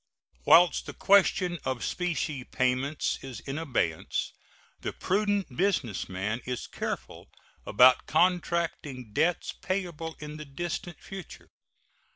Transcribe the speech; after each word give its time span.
Whilst 0.47 0.87
the 0.87 0.95
question 0.95 1.59
of 1.63 1.83
specie 1.83 2.43
payments 2.43 3.19
is 3.23 3.39
in 3.41 3.59
abeyance 3.59 4.33
the 4.79 4.93
prudent 4.93 5.55
business 5.55 6.09
man 6.09 6.41
is 6.47 6.65
careful 6.65 7.29
about 7.67 8.07
contracting 8.07 9.13
debts 9.13 9.51
payable 9.61 10.15
in 10.19 10.37
the 10.37 10.45
distant 10.45 10.99
future. 10.99 11.51